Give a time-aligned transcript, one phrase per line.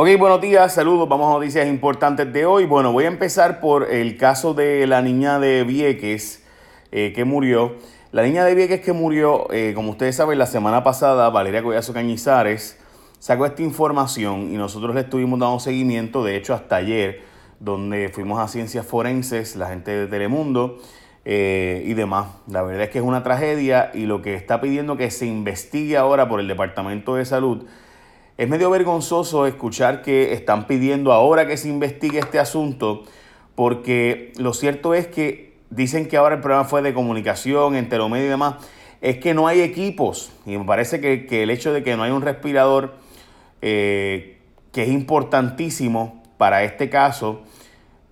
[0.00, 2.66] Ok, buenos días, saludos, vamos a noticias importantes de hoy.
[2.66, 6.44] Bueno, voy a empezar por el caso de la niña de Vieques
[6.92, 7.74] eh, que murió.
[8.12, 11.92] La niña de Vieques que murió, eh, como ustedes saben, la semana pasada, Valeria Collazo
[11.92, 12.78] Cañizares
[13.18, 17.22] sacó esta información y nosotros le estuvimos dando seguimiento, de hecho hasta ayer,
[17.58, 20.78] donde fuimos a Ciencias Forenses, la gente de Telemundo
[21.24, 22.28] eh, y demás.
[22.46, 25.96] La verdad es que es una tragedia y lo que está pidiendo que se investigue
[25.96, 27.66] ahora por el Departamento de Salud
[28.38, 33.02] es medio vergonzoso escuchar que están pidiendo ahora que se investigue este asunto,
[33.56, 38.08] porque lo cierto es que dicen que ahora el problema fue de comunicación entre los
[38.08, 38.54] medios y demás.
[39.00, 40.30] Es que no hay equipos.
[40.46, 42.94] Y me parece que, el hecho de que no hay un respirador,
[43.60, 44.38] eh,
[44.70, 47.42] que es importantísimo para este caso,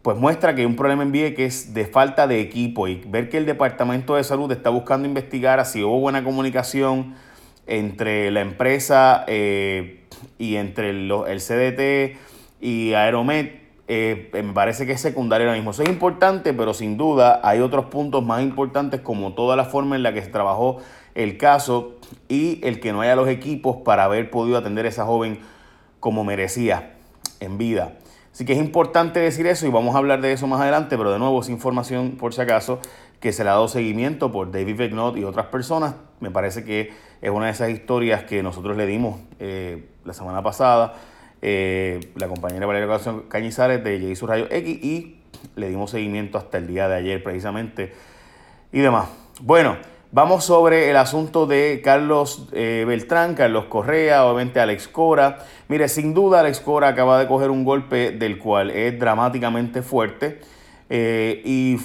[0.03, 3.39] pues muestra que hay un problema en Vieques de falta de equipo y ver que
[3.39, 7.15] el Departamento de Salud está buscando investigar si hubo buena comunicación
[7.67, 10.05] entre la empresa eh,
[10.39, 12.17] y entre el, CDT
[12.61, 15.71] y Aeromet, eh, me parece que es secundario ahora mismo.
[15.71, 19.97] Eso es importante, pero sin duda hay otros puntos más importantes como toda la forma
[19.97, 20.79] en la que se trabajó
[21.15, 21.95] el caso
[22.29, 25.41] y el que no haya los equipos para haber podido atender a esa joven
[26.01, 26.95] como merecía
[27.41, 27.95] en vida.
[28.33, 31.11] Así que es importante decir eso y vamos a hablar de eso más adelante, pero
[31.11, 32.81] de nuevo es información por si acaso
[33.21, 35.95] que se le ha dado seguimiento por David Becknott y otras personas.
[36.21, 40.43] Me parece que es una de esas historias que nosotros le dimos eh, la semana
[40.43, 40.95] pasada,
[41.43, 44.27] eh, la compañera Valeria Cañizares de J.
[44.27, 45.17] Rayo X y
[45.55, 47.93] le dimos seguimiento hasta el día de ayer precisamente
[48.73, 49.09] y demás.
[49.41, 49.77] Bueno,
[50.13, 55.39] vamos sobre el asunto de Carlos eh, Beltrán, Carlos Correa, obviamente Alex Cora.
[55.69, 60.41] Mire, sin duda Alex Cora acaba de coger un golpe del cual es dramáticamente fuerte
[60.89, 61.79] y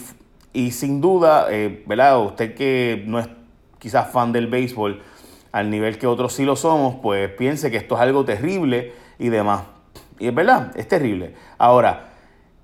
[0.54, 2.24] y sin duda, eh, ¿verdad?
[2.24, 3.28] Usted que no es
[3.80, 5.02] quizás fan del béisbol
[5.52, 9.30] al nivel que otros sí lo somos, pues piense que esto es algo terrible y
[9.30, 9.64] demás.
[10.20, 11.34] Y es verdad, es terrible.
[11.58, 12.12] Ahora,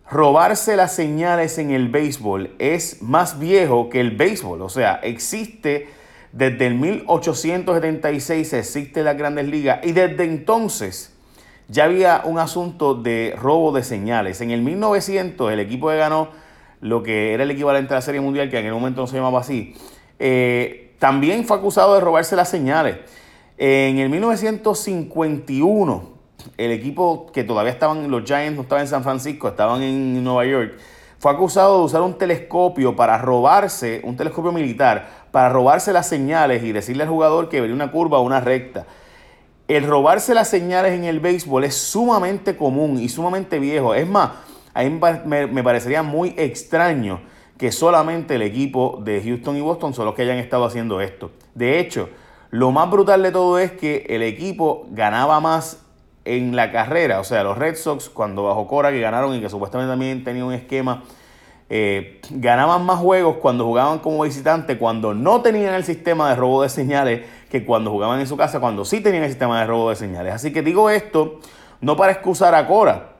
[0.10, 4.62] robarse las señales en el béisbol es más viejo que el béisbol.
[4.62, 5.90] O sea, existe
[6.32, 11.14] desde el 1876, existe la grandes ligas y desde entonces
[11.68, 14.40] ya había un asunto de robo de señales.
[14.42, 16.30] En el 1900 el equipo que ganó
[16.82, 19.18] lo que era el equivalente a la Serie Mundial, que en aquel momento no se
[19.18, 19.76] llamaba así,
[20.20, 22.98] eh, también fue acusado de robarse las señales.
[23.58, 26.10] En el 1951,
[26.58, 30.46] el equipo que todavía estaban, los Giants no estaban en San Francisco, estaban en Nueva
[30.46, 30.74] York,
[31.20, 36.64] fue acusado de usar un telescopio para robarse, un telescopio militar, para robarse las señales
[36.64, 38.86] y decirle al jugador que venía una curva o una recta.
[39.68, 43.96] El robarse las señales en el béisbol es sumamente común y sumamente viejo.
[43.96, 44.32] Es más,
[44.78, 47.22] a mí me, parecería muy extraño
[47.58, 51.32] que solamente el equipo de Houston y Boston son los que hayan estado haciendo esto.
[51.56, 52.10] De hecho,
[52.52, 55.84] lo más brutal de todo es que el equipo ganaba más
[56.26, 57.20] en la carrera.
[57.20, 60.46] O sea, los Red Sox, cuando bajo Cora, que ganaron y que supuestamente también tenían
[60.46, 61.06] un esquema,
[61.72, 66.62] eh, ganaban más juegos cuando jugaban como visitante, cuando no tenían el sistema de robo
[66.62, 69.90] de señales, que cuando jugaban en su casa, cuando sí tenían el sistema de robo
[69.90, 70.36] de señales.
[70.36, 71.40] Así que digo esto
[71.82, 73.17] no para excusar a Cora,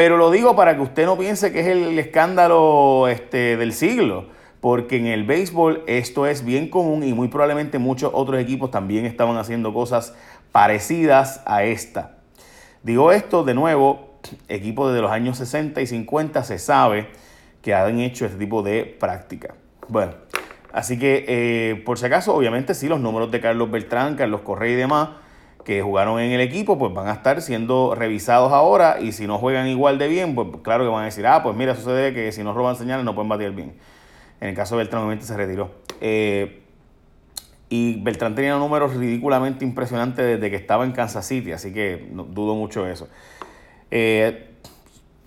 [0.00, 4.28] pero lo digo para que usted no piense que es el escándalo este, del siglo,
[4.62, 9.04] porque en el béisbol esto es bien común y muy probablemente muchos otros equipos también
[9.04, 10.14] estaban haciendo cosas
[10.52, 12.12] parecidas a esta.
[12.82, 14.14] Digo esto de nuevo,
[14.48, 17.08] equipos de los años 60 y 50 se sabe
[17.60, 19.54] que han hecho este tipo de práctica.
[19.88, 20.12] Bueno,
[20.72, 24.72] así que eh, por si acaso, obviamente sí, los números de Carlos Beltrán, Carlos Correa
[24.72, 25.10] y demás
[25.70, 29.38] que jugaron en el equipo, pues van a estar siendo revisados ahora y si no
[29.38, 32.32] juegan igual de bien, pues claro que van a decir, ah, pues mira, sucede que
[32.32, 33.74] si no roban señales no pueden batir bien.
[34.40, 35.70] En el caso de Beltrán, obviamente se retiró.
[36.00, 36.64] Eh,
[37.68, 42.24] y Beltrán tenía números ridículamente impresionantes desde que estaba en Kansas City, así que no,
[42.24, 43.06] dudo mucho eso.
[43.92, 44.50] Eh,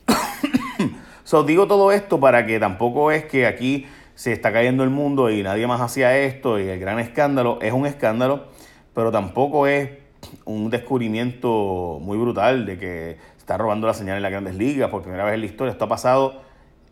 [1.24, 5.30] so, digo todo esto para que tampoco es que aquí se está cayendo el mundo
[5.30, 8.48] y nadie más hacía esto y el gran escándalo es un escándalo,
[8.94, 10.03] pero tampoco es
[10.45, 15.01] un descubrimiento muy brutal de que está robando la señal en las grandes ligas por
[15.01, 15.71] primera vez en la historia.
[15.71, 16.41] Esto ha pasado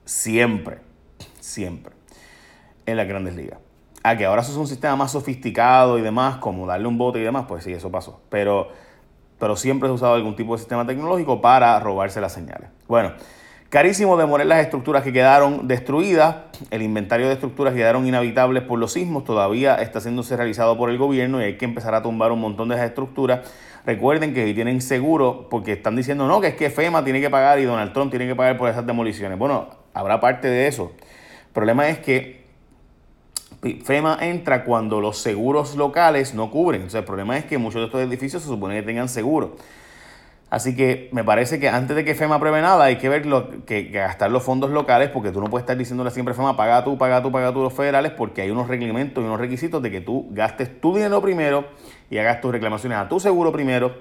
[0.06, 0.80] siempre,
[1.40, 1.94] siempre
[2.86, 3.60] en las grandes ligas.
[4.04, 7.20] A que ahora eso es un sistema más sofisticado y demás, como darle un bote
[7.20, 8.22] y demás, pues sí, eso pasó.
[8.30, 8.70] Pero,
[9.40, 12.70] pero siempre se ha usado algún tipo de sistema tecnológico para robarse las señales.
[12.88, 13.14] Bueno,
[13.72, 16.36] Carísimo demoler las estructuras que quedaron destruidas.
[16.72, 20.90] El inventario de estructuras que quedaron inhabitables por los sismos todavía está siendo realizado por
[20.90, 23.50] el gobierno y hay que empezar a tumbar un montón de esas estructuras.
[23.86, 27.60] Recuerden que tienen seguro, porque están diciendo no, que es que FEMA tiene que pagar
[27.60, 29.38] y Donald Trump tiene que pagar por esas demoliciones.
[29.38, 30.92] Bueno, habrá parte de eso.
[31.48, 32.44] El problema es que
[33.86, 36.84] FEMA entra cuando los seguros locales no cubren.
[36.84, 39.56] O sea, el problema es que muchos de estos edificios se supone que tengan seguro.
[40.52, 43.66] Así que me parece que antes de que FEMA apruebe nada hay que ver lo,
[43.66, 46.84] que, gastar los fondos locales porque tú no puedes estar diciéndole siempre a FEMA paga
[46.84, 49.90] tú, paga tú, paga tú los federales porque hay unos reglamentos y unos requisitos de
[49.90, 51.64] que tú gastes tu dinero primero
[52.10, 53.96] y hagas tus reclamaciones a tu seguro primero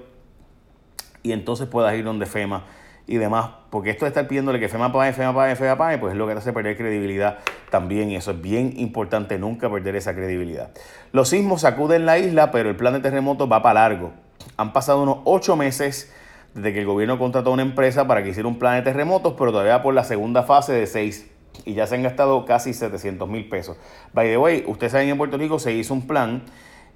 [1.23, 2.65] y entonces puedas ir donde FEMA
[3.07, 6.11] y demás, porque esto de estar pidiéndole que FEMA pague, FEMA pague, FEMA pague, pues
[6.11, 7.37] es lo que te hace perder credibilidad
[7.69, 10.71] también y eso es bien importante, nunca perder esa credibilidad.
[11.13, 14.11] Los sismos sacuden la isla, pero el plan de terremoto va para largo.
[14.57, 16.11] Han pasado unos ocho meses
[16.53, 19.35] desde que el gobierno contrató a una empresa para que hiciera un plan de terremotos,
[19.37, 21.29] pero todavía por la segunda fase de seis.
[21.65, 23.77] Y ya se han gastado casi 700 mil pesos.
[24.13, 26.43] By the way, ustedes saben en Puerto Rico se hizo un plan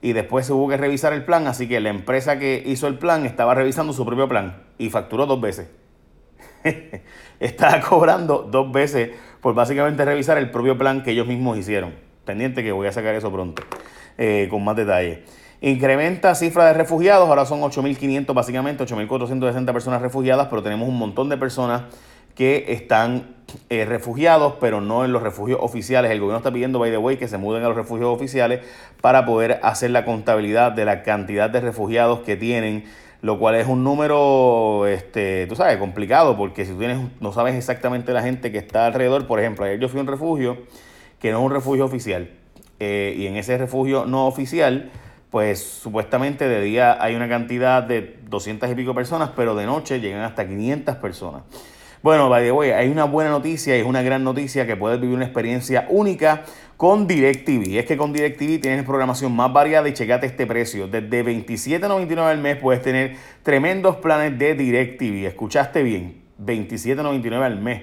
[0.01, 2.97] y después se hubo que revisar el plan, así que la empresa que hizo el
[2.97, 5.67] plan estaba revisando su propio plan y facturó dos veces.
[7.39, 9.11] estaba cobrando dos veces
[9.41, 11.93] por básicamente revisar el propio plan que ellos mismos hicieron.
[12.25, 13.61] Pendiente que voy a sacar eso pronto,
[14.17, 15.23] eh, con más detalle.
[15.61, 21.29] Incrementa cifra de refugiados, ahora son 8.500 básicamente, 8.460 personas refugiadas, pero tenemos un montón
[21.29, 21.83] de personas
[22.35, 23.35] que están
[23.69, 26.11] eh, refugiados, pero no en los refugios oficiales.
[26.11, 28.61] El gobierno está pidiendo, by the way, que se muden a los refugios oficiales
[29.01, 32.83] para poder hacer la contabilidad de la cantidad de refugiados que tienen,
[33.21, 37.55] lo cual es un número, este, tú sabes, complicado, porque si tú tienes, no sabes
[37.55, 40.57] exactamente la gente que está alrededor, por ejemplo, ayer yo fui a un refugio
[41.19, 42.29] que no es un refugio oficial,
[42.79, 44.91] eh, y en ese refugio no oficial,
[45.29, 49.99] pues supuestamente de día hay una cantidad de 200 y pico personas, pero de noche
[49.99, 51.43] llegan hasta 500 personas.
[52.05, 55.01] Bueno, by the way, hay una buena noticia y es una gran noticia que puedes
[55.01, 56.43] vivir una experiencia única
[56.77, 57.79] con DirecTV.
[57.79, 60.87] Es que con DirecTV tienes programación más variada y checate este precio.
[60.87, 65.25] Desde $27.99 al mes puedes tener tremendos planes de DirecTV.
[65.25, 67.81] Escuchaste bien, $27.99 al mes.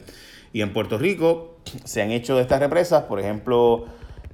[0.51, 3.85] Y en Puerto Rico se han hecho de estas represas, por ejemplo,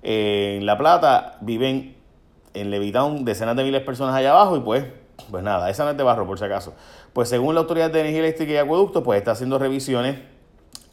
[0.01, 1.95] en La Plata viven
[2.53, 4.85] en Levitown decenas de miles de personas allá abajo y pues,
[5.29, 6.73] pues nada, esa no es de barro por si acaso.
[7.11, 10.17] Pues según la Autoridad de Energía Eléctrica y Acueducto, pues está haciendo revisiones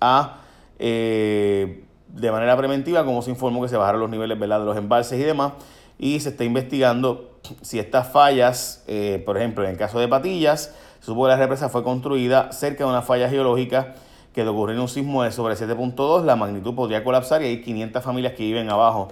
[0.01, 0.39] a...
[0.79, 5.19] Eh, de manera preventiva, como se informó que se bajaron los niveles de los embalses
[5.19, 5.55] y demás,
[5.99, 7.32] y se está investigando
[7.63, 11.69] si estas fallas, eh, por ejemplo, en el caso de Patillas, supo que la represa
[11.69, 13.95] fue construida cerca de una falla geológica
[14.33, 18.03] que de ocurrir un sismo de sobre 7.2, la magnitud podría colapsar y hay 500
[18.03, 19.09] familias que viven abajo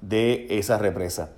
[0.00, 1.30] de esa represa.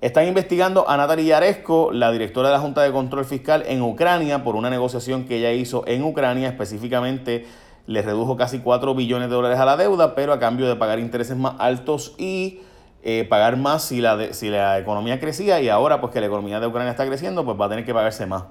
[0.00, 4.44] Están investigando a Natalia Yaresco, la directora de la Junta de Control Fiscal en Ucrania,
[4.44, 7.46] por una negociación que ella hizo en Ucrania, específicamente
[7.86, 10.98] le redujo casi 4 billones de dólares a la deuda, pero a cambio de pagar
[10.98, 12.60] intereses más altos y
[13.06, 16.58] eh, pagar más si la, si la economía crecía y ahora pues que la economía
[16.58, 18.44] de Ucrania está creciendo, pues va a tener que pagarse más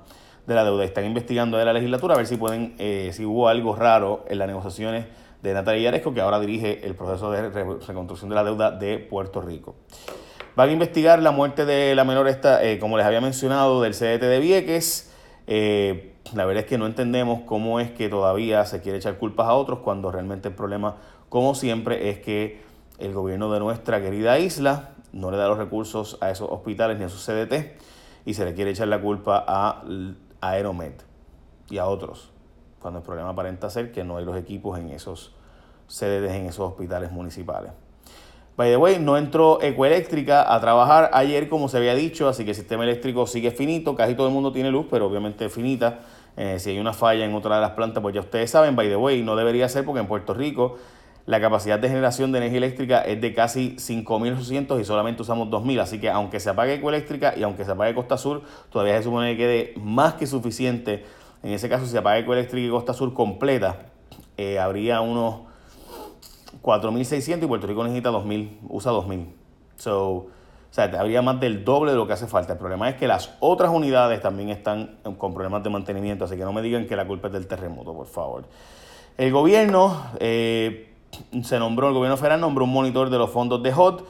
[0.45, 0.83] de la deuda.
[0.83, 4.37] Están investigando de la legislatura a ver si pueden, eh, si hubo algo raro en
[4.37, 5.07] las negociaciones
[5.41, 9.41] de Natalia Yaresco, que ahora dirige el proceso de reconstrucción de la deuda de Puerto
[9.41, 9.73] Rico.
[10.55, 13.95] Van a investigar la muerte de la menor esta, eh, como les había mencionado, del
[13.95, 15.11] CDT de Vieques.
[15.47, 19.55] la verdad es que no entendemos cómo es que todavía se quiere echar culpas a
[19.55, 20.97] otros cuando realmente el problema,
[21.29, 26.17] como siempre, es que el gobierno de nuestra querida isla no le da los recursos
[26.21, 27.77] a esos hospitales ni a sus CDT
[28.25, 29.83] y se le quiere echar la culpa a
[30.41, 30.93] Aeromed
[31.69, 32.31] y a otros,
[32.79, 35.35] cuando el problema aparenta ser que no hay los equipos en esos
[35.87, 37.71] CDT, en esos hospitales municipales.
[38.55, 42.51] By the way, no entró Ecoeléctrica a trabajar ayer como se había dicho, así que
[42.51, 46.01] el sistema eléctrico sigue finito, casi todo el mundo tiene luz, pero obviamente finita.
[46.37, 48.87] Eh, si hay una falla en otra de las plantas, pues ya ustedes saben, by
[48.87, 50.77] the way, no debería ser porque en Puerto Rico
[51.25, 55.79] la capacidad de generación de energía eléctrica es de casi 5.800 y solamente usamos 2.000.
[55.79, 59.31] Así que aunque se apague Ecoeléctrica y aunque se apague Costa Sur, todavía se supone
[59.31, 61.05] que quede más que suficiente.
[61.41, 63.77] En ese caso, si se apaga Ecoeléctrica y Costa Sur completa,
[64.35, 65.41] eh, habría unos
[66.61, 69.27] 4.600 y Puerto Rico necesita 2.000, usa 2.000.
[69.77, 70.29] So, o
[70.71, 72.53] sea, habría más del doble de lo que hace falta.
[72.53, 76.43] El problema es que las otras unidades también están con problemas de mantenimiento, así que
[76.43, 78.43] no me digan que la culpa es del terremoto, por favor.
[79.17, 80.03] El gobierno...
[80.19, 80.89] Eh,
[81.43, 84.07] se nombró, el gobierno federal nombró un monitor de los fondos de HOT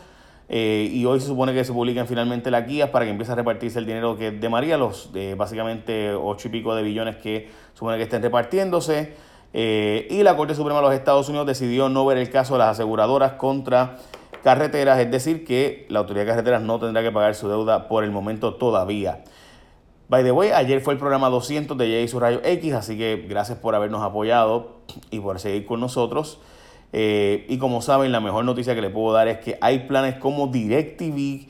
[0.50, 3.36] eh, y hoy se supone que se publican finalmente las guías para que empiece a
[3.36, 7.98] repartirse el dinero que de María, los básicamente ocho y pico de billones que supone
[7.98, 9.13] que estén repartiéndose.
[9.53, 12.60] Eh, y la Corte Suprema de los Estados Unidos decidió no ver el caso de
[12.60, 13.98] las aseguradoras contra
[14.43, 18.03] carreteras, es decir, que la autoridad de carreteras no tendrá que pagar su deuda por
[18.03, 19.24] el momento todavía.
[20.10, 23.60] By the way, ayer fue el programa 200 de Jay Rayo X, así que gracias
[23.60, 24.81] por habernos apoyado
[25.12, 26.39] y por seguir con nosotros.
[26.96, 30.16] Eh, y como saben, la mejor noticia que les puedo dar es que hay planes
[30.16, 31.48] como DirecTV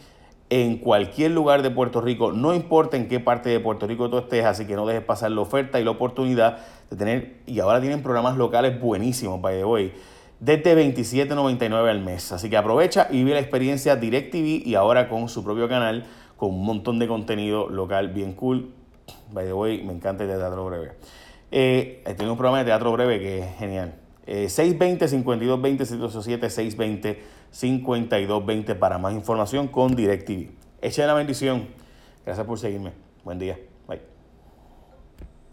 [0.49, 4.19] en cualquier lugar de Puerto Rico, no importa en qué parte de Puerto Rico tú
[4.19, 6.59] estés, así que no dejes pasar la oferta y la oportunidad
[6.89, 9.93] de tener, y ahora tienen programas locales buenísimos, by the way,
[10.39, 12.31] desde $27.99 al mes.
[12.31, 16.05] Así que aprovecha y vive la experiencia DirecTV y ahora con su propio canal,
[16.37, 18.73] con un montón de contenido local bien cool.
[19.31, 20.91] By the way, me encanta el teatro breve.
[21.51, 24.02] Eh, tengo un programa de teatro breve que es genial.
[24.27, 27.17] 620-5220-787,
[27.51, 30.49] 620-5220 para más información con DirecTV.
[30.81, 31.67] Echa la bendición.
[32.25, 32.91] Gracias por seguirme.
[33.23, 33.72] Buen día.